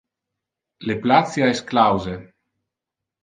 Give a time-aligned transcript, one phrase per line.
[0.91, 2.17] Le placia es clause.